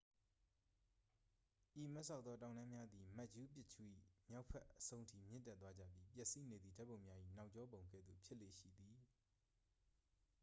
[1.83, 3.87] ဤမတ်စောက်သော တောင်တန်းများသည် မတ်ချူးပစ်ချူး၏
[4.29, 8.95] မြောက်ဘက်အဆုံးထိ မြင့်တက်သွားကြပြီး ပျက်စီးနေသည့် ဓာတ်ပုံများ၏ နောက်ကျောပုံကဲ့သို့ ဖြစ်လေ့ရှိသည်